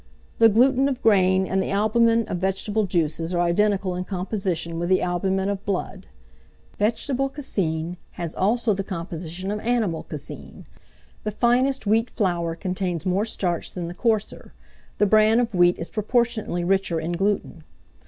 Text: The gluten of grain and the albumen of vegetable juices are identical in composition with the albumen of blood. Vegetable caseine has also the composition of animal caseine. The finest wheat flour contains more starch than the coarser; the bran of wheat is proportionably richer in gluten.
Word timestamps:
The 0.39 0.49
gluten 0.49 0.89
of 0.89 0.99
grain 1.03 1.45
and 1.45 1.61
the 1.61 1.69
albumen 1.69 2.27
of 2.27 2.39
vegetable 2.39 2.87
juices 2.87 3.35
are 3.35 3.41
identical 3.41 3.93
in 3.93 4.03
composition 4.03 4.79
with 4.79 4.89
the 4.89 4.99
albumen 4.99 5.47
of 5.47 5.63
blood. 5.63 6.07
Vegetable 6.79 7.29
caseine 7.29 7.97
has 8.13 8.33
also 8.33 8.73
the 8.73 8.83
composition 8.83 9.51
of 9.51 9.59
animal 9.59 10.01
caseine. 10.09 10.65
The 11.23 11.29
finest 11.29 11.85
wheat 11.85 12.09
flour 12.09 12.55
contains 12.55 13.05
more 13.05 13.25
starch 13.25 13.71
than 13.73 13.87
the 13.87 13.93
coarser; 13.93 14.53
the 14.97 15.05
bran 15.05 15.39
of 15.39 15.53
wheat 15.53 15.77
is 15.77 15.87
proportionably 15.89 16.63
richer 16.63 16.99
in 16.99 17.11
gluten. 17.11 17.63